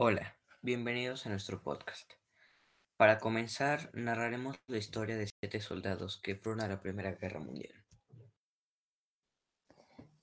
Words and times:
Hola, 0.00 0.36
bienvenidos 0.62 1.26
a 1.26 1.30
nuestro 1.30 1.60
podcast. 1.60 2.08
Para 2.96 3.18
comenzar, 3.18 3.90
narraremos 3.94 4.54
la 4.68 4.78
historia 4.78 5.16
de 5.16 5.26
siete 5.26 5.60
soldados 5.60 6.20
que 6.22 6.36
fueron 6.36 6.60
a 6.60 6.68
la 6.68 6.80
Primera 6.80 7.14
Guerra 7.14 7.40
Mundial. 7.40 7.74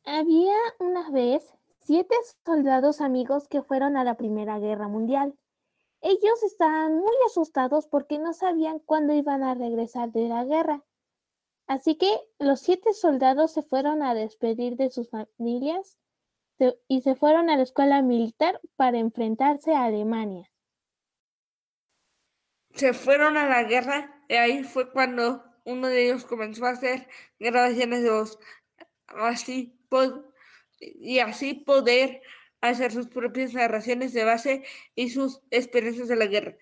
Había 0.05 0.55
una 0.79 1.09
vez 1.09 1.53
siete 1.81 2.15
soldados 2.45 3.01
amigos 3.01 3.49
que 3.49 3.63
fueron 3.63 3.97
a 3.97 4.05
la 4.05 4.15
Primera 4.15 4.59
Guerra 4.59 4.87
Mundial. 4.87 5.37
Ellos 5.99 6.41
estaban 6.43 6.95
muy 6.97 7.15
asustados 7.25 7.85
porque 7.85 8.17
no 8.17 8.31
sabían 8.31 8.79
cuándo 8.79 9.13
iban 9.13 9.43
a 9.43 9.55
regresar 9.55 10.13
de 10.13 10.29
la 10.29 10.45
guerra. 10.45 10.85
Así 11.67 11.95
que 11.97 12.17
los 12.39 12.61
siete 12.61 12.93
soldados 12.93 13.51
se 13.51 13.61
fueron 13.61 14.03
a 14.03 14.13
despedir 14.13 14.77
de 14.77 14.89
sus 14.89 15.09
familias 15.09 15.97
y 16.87 17.01
se 17.01 17.15
fueron 17.15 17.49
a 17.49 17.57
la 17.57 17.63
escuela 17.63 18.01
militar 18.01 18.59
para 18.75 18.97
enfrentarse 18.97 19.73
a 19.73 19.85
Alemania. 19.85 20.51
Se 22.73 22.93
fueron 22.93 23.37
a 23.37 23.47
la 23.47 23.63
guerra 23.63 24.23
y 24.27 24.35
ahí 24.35 24.63
fue 24.63 24.91
cuando 24.91 25.43
uno 25.63 25.87
de 25.87 26.05
ellos 26.05 26.25
comenzó 26.25 26.65
a 26.65 26.71
hacer 26.71 27.07
grabaciones 27.39 28.03
de 28.03 28.11
voz 28.11 28.39
así 29.07 29.77
y 30.79 31.19
así 31.19 31.53
poder 31.53 32.21
hacer 32.61 32.91
sus 32.91 33.07
propias 33.07 33.53
narraciones 33.53 34.13
de 34.13 34.23
base 34.23 34.63
y 34.95 35.09
sus 35.09 35.41
experiencias 35.51 36.07
de 36.07 36.15
la 36.15 36.25
guerra. 36.25 36.57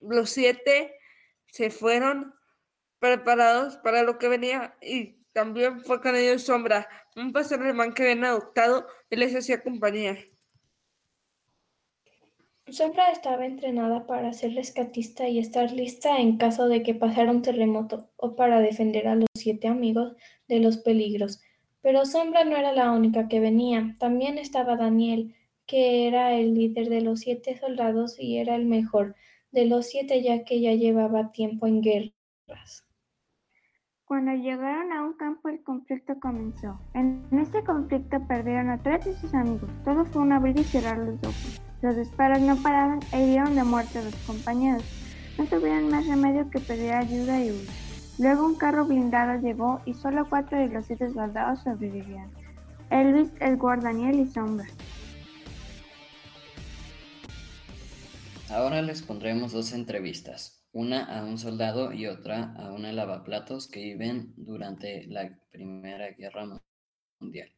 Los 0.00 0.30
siete 0.30 0.94
se 1.46 1.70
fueron 1.70 2.34
preparados 2.98 3.76
para 3.78 4.02
lo 4.02 4.18
que 4.18 4.28
venía 4.28 4.76
y 4.80 5.25
también 5.36 5.80
fue 5.80 5.98
ellos 6.14 6.44
Sombra, 6.44 6.88
un 7.14 7.30
pastor 7.30 7.60
alemán 7.60 7.92
que 7.92 8.04
habían 8.04 8.24
adoptado 8.24 8.86
y 9.10 9.16
les 9.16 9.36
hacía 9.36 9.62
compañía. 9.62 10.16
Sombra 12.68 13.10
estaba 13.10 13.44
entrenada 13.44 14.06
para 14.06 14.32
ser 14.32 14.54
rescatista 14.54 15.28
y 15.28 15.38
estar 15.38 15.70
lista 15.72 16.16
en 16.16 16.38
caso 16.38 16.68
de 16.68 16.82
que 16.82 16.94
pasara 16.94 17.30
un 17.30 17.42
terremoto 17.42 18.08
o 18.16 18.34
para 18.34 18.60
defender 18.60 19.08
a 19.08 19.14
los 19.14 19.28
siete 19.34 19.68
amigos 19.68 20.16
de 20.48 20.60
los 20.60 20.78
peligros. 20.78 21.42
Pero 21.82 22.06
Sombra 22.06 22.44
no 22.44 22.56
era 22.56 22.72
la 22.72 22.90
única 22.92 23.28
que 23.28 23.38
venía, 23.38 23.94
también 23.98 24.38
estaba 24.38 24.76
Daniel, 24.76 25.36
que 25.66 26.08
era 26.08 26.32
el 26.32 26.54
líder 26.54 26.88
de 26.88 27.02
los 27.02 27.20
siete 27.20 27.58
soldados 27.58 28.16
y 28.18 28.38
era 28.38 28.56
el 28.56 28.64
mejor 28.64 29.14
de 29.50 29.66
los 29.66 29.84
siete 29.84 30.22
ya 30.22 30.44
que 30.44 30.62
ya 30.62 30.72
llevaba 30.72 31.30
tiempo 31.30 31.66
en 31.66 31.82
guerras. 31.82 32.85
Cuando 34.06 34.30
llegaron 34.34 34.92
a 34.92 35.02
un 35.02 35.14
campo 35.14 35.48
el 35.48 35.64
conflicto 35.64 36.14
comenzó. 36.20 36.78
En 36.94 37.26
este 37.32 37.64
conflicto 37.64 38.24
perdieron 38.28 38.70
a 38.70 38.80
tres 38.80 39.04
de 39.04 39.16
sus 39.16 39.34
amigos. 39.34 39.68
Todo 39.84 40.04
fue 40.04 40.22
un 40.22 40.30
abrir 40.30 40.56
y 40.60 40.62
cerrar 40.62 40.98
los 40.98 41.18
ojos. 41.24 41.60
Los 41.82 41.96
disparos 41.96 42.40
no 42.40 42.54
paraban 42.62 43.00
e 43.10 43.24
hirieron 43.24 43.56
de 43.56 43.64
muerte 43.64 43.98
a 43.98 44.02
los 44.02 44.14
compañeros. 44.24 44.84
No 45.36 45.46
tuvieron 45.46 45.90
más 45.90 46.06
remedio 46.06 46.48
que 46.50 46.60
pedir 46.60 46.92
ayuda 46.92 47.42
y 47.42 47.50
huir. 47.50 47.68
Luego 48.20 48.46
un 48.46 48.54
carro 48.54 48.86
blindado 48.86 49.40
llegó 49.40 49.80
y 49.86 49.94
solo 49.94 50.24
cuatro 50.28 50.56
de 50.56 50.68
los 50.68 50.86
siete 50.86 51.12
soldados 51.12 51.64
sobrevivían. 51.64 52.30
Elvis, 52.90 53.32
Edward, 53.40 53.82
Daniel 53.82 54.20
y 54.20 54.26
Sombra. 54.28 54.66
Ahora 58.50 58.82
les 58.82 59.02
pondremos 59.02 59.50
dos 59.50 59.72
entrevistas 59.72 60.64
una 60.76 61.04
a 61.04 61.24
un 61.24 61.38
soldado 61.38 61.90
y 61.94 62.06
otra 62.06 62.52
a 62.58 62.70
una 62.70 62.92
lavaplatos 62.92 63.66
que 63.66 63.80
viven 63.80 64.34
durante 64.36 65.06
la 65.06 65.34
Primera 65.50 66.10
Guerra 66.10 66.44
Mundial. 67.18 67.50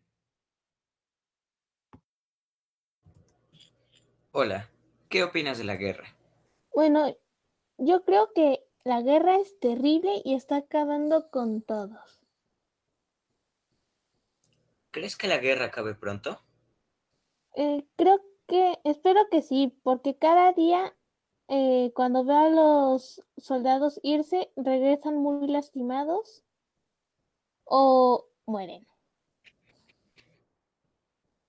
Hola, 4.31 4.71
¿qué 5.09 5.25
opinas 5.25 5.59
de 5.59 5.65
la 5.65 5.75
guerra? 5.75 6.17
Bueno, 6.73 7.13
yo 7.77 8.05
creo 8.05 8.33
que 8.33 8.65
la 8.85 9.03
guerra 9.03 9.41
es 9.41 9.59
terrible 9.59 10.23
y 10.25 10.35
está 10.35 10.59
acabando 10.59 11.29
con 11.31 11.61
todos. 11.63 12.21
¿Crees 14.93 15.17
que 15.17 15.27
la 15.27 15.39
guerra 15.39 15.67
acabe 15.67 15.97
pronto? 15.97 16.41
Eh, 17.57 17.85
creo 17.97 18.21
que, 18.47 18.79
espero 18.85 19.29
que 19.29 19.43
sí, 19.43 19.77
porque 19.83 20.17
cada 20.17 20.53
día 20.53 20.95
eh, 21.49 21.93
cuando 21.95 22.25
veo 22.25 22.37
a 22.37 22.49
los 22.51 23.23
soldados 23.37 23.99
irse, 24.03 24.53
regresan 24.57 25.17
muy 25.17 25.49
lastimados 25.49 26.45
o 27.65 28.29
mueren. 28.47 28.87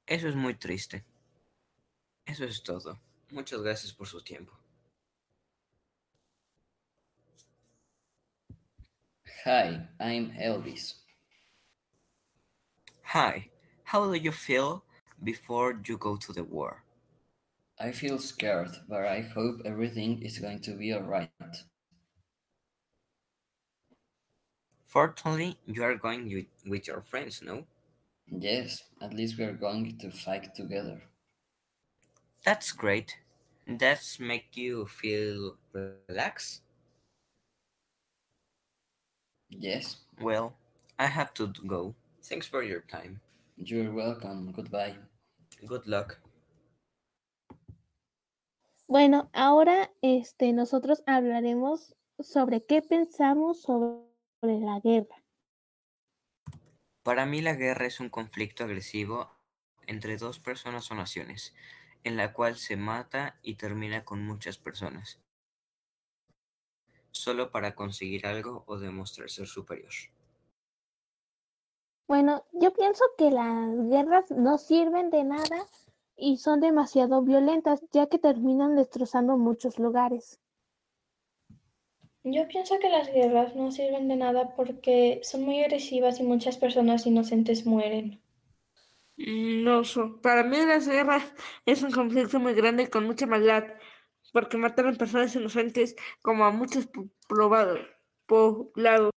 Eso 0.06 0.28
es 0.28 0.36
muy 0.36 0.56
triste. 0.56 1.06
Eso 2.26 2.46
es 2.46 2.64
todo. 2.64 3.00
Muchas 3.32 3.62
gracias 3.62 3.94
por 3.94 4.08
su 4.08 4.22
tiempo. 4.24 4.54
Hi, 9.46 9.88
I'm 10.00 10.32
Elvis. 10.38 10.96
Hi, 13.04 13.50
how 13.84 14.06
do 14.06 14.16
you 14.16 14.32
feel 14.32 14.84
before 15.24 15.80
you 15.84 15.98
go 15.98 16.18
to 16.18 16.34
the 16.34 16.44
war? 16.44 16.84
I 17.80 17.92
feel 17.94 18.20
scared, 18.20 18.78
but 18.88 19.06
I 19.06 19.22
hope 19.22 19.62
everything 19.66 20.22
is 20.22 20.38
going 20.38 20.60
to 20.62 20.74
be 20.78 20.94
alright. 20.94 21.32
Fortunately, 24.88 25.58
you 25.66 25.84
are 25.84 25.96
going 25.96 26.48
with 26.66 26.88
your 26.88 27.02
friends, 27.02 27.42
no? 27.42 27.66
Yes, 28.32 28.84
at 29.02 29.14
least 29.14 29.38
we 29.38 29.44
are 29.44 29.54
going 29.54 29.98
to 29.98 30.10
fight 30.10 30.56
together. 30.56 31.04
That's 32.44 32.74
great. 32.74 33.18
Does 33.78 34.20
make 34.20 34.58
you 34.58 34.88
feel 34.88 35.56
relaxed? 35.72 36.62
Yes. 39.50 39.98
Well, 40.20 40.56
I 40.98 41.08
have 41.08 41.34
to 41.36 41.48
go. 41.48 41.96
Thanks 42.24 42.48
for 42.48 42.64
your 42.64 42.82
time. 42.82 43.22
You're 43.58 43.92
welcome. 43.92 44.52
Goodbye. 44.52 44.96
Good 45.66 45.88
luck. 45.88 46.20
Bueno, 48.90 49.30
ahora 49.34 49.92
este, 50.02 50.52
nosotros 50.52 51.04
hablaremos 51.06 51.96
sobre 52.18 52.66
qué 52.66 52.82
pensamos 52.82 53.62
sobre 53.62 54.02
la 54.42 54.80
guerra. 54.80 55.24
Para 57.04 57.28
mí 57.28 57.40
la 57.44 57.54
guerra 57.54 57.86
es 57.86 58.00
un 58.00 58.10
conflicto 58.10 58.64
agresivo 58.64 59.30
entre 59.86 60.18
dos 60.18 60.40
personas 60.40 60.90
o 60.90 60.96
naciones, 60.96 61.54
en 62.04 62.18
la 62.18 62.34
cual 62.34 62.58
se 62.58 62.78
mata 62.78 63.38
y 63.44 63.58
termina 63.58 64.04
con 64.06 64.26
muchas 64.26 64.58
personas, 64.58 65.22
solo 67.12 67.52
para 67.52 67.76
conseguir 67.76 68.26
algo 68.26 68.64
o 68.66 68.80
demostrar 68.80 69.30
ser 69.30 69.46
superior. 69.46 69.94
Bueno, 72.08 72.44
yo 72.54 72.74
pienso 72.74 73.06
que 73.20 73.30
las 73.30 73.88
guerras 73.88 74.32
no 74.32 74.58
sirven 74.58 75.12
de 75.12 75.26
nada 75.26 75.68
y 76.20 76.38
son 76.38 76.60
demasiado 76.60 77.22
violentas 77.22 77.82
ya 77.92 78.08
que 78.08 78.20
terminan 78.20 78.76
destrozando 78.76 79.38
muchos 79.38 79.80
lugares. 79.80 80.40
Yo 82.24 82.48
pienso 82.48 82.78
que 82.80 82.90
las 82.90 83.12
guerras 83.12 83.56
no 83.56 83.72
sirven 83.72 84.08
de 84.10 84.18
nada 84.18 84.54
porque 84.56 85.22
son 85.24 85.44
muy 85.44 85.64
agresivas 85.64 86.20
y 86.20 86.24
muchas 86.24 86.58
personas 86.58 87.06
inocentes 87.06 87.66
mueren. 87.66 88.22
No, 89.18 89.82
para 90.22 90.44
mí 90.44 90.58
las 90.66 90.88
guerras 90.88 91.34
es 91.66 91.84
un 91.84 91.92
conflicto 91.92 92.40
muy 92.40 92.54
grande 92.54 92.90
con 92.90 93.06
mucha 93.06 93.26
maldad, 93.26 93.66
porque 94.32 94.58
matan 94.58 94.88
a 94.88 94.94
personas 94.94 95.36
inocentes 95.36 95.96
como 96.22 96.46
a 96.46 96.52
muchos 96.52 96.90
poblados. 97.28 99.12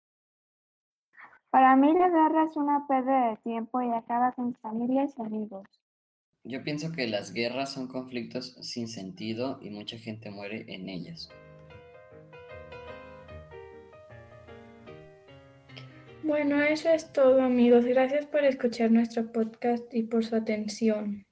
Para 1.50 1.76
mí 1.76 1.92
la 1.92 2.08
guerra 2.08 2.44
es 2.44 2.56
una 2.56 2.86
pérdida 2.86 3.30
de 3.30 3.36
tiempo 3.38 3.82
y 3.82 3.92
acaba 3.92 4.32
con 4.32 4.54
familias 4.54 5.14
y 5.18 5.22
amigos. 5.22 5.81
Yo 6.44 6.64
pienso 6.64 6.90
que 6.90 7.06
las 7.06 7.32
guerras 7.32 7.72
son 7.72 7.86
conflictos 7.86 8.56
sin 8.60 8.88
sentido 8.88 9.60
y 9.62 9.70
mucha 9.70 9.96
gente 9.96 10.30
muere 10.30 10.64
en 10.66 10.88
ellas. 10.88 11.30
Bueno, 16.24 16.60
eso 16.60 16.88
es 16.88 17.12
todo 17.12 17.42
amigos. 17.42 17.84
Gracias 17.84 18.26
por 18.26 18.44
escuchar 18.44 18.90
nuestro 18.90 19.30
podcast 19.30 19.84
y 19.94 20.02
por 20.02 20.24
su 20.24 20.34
atención. 20.34 21.26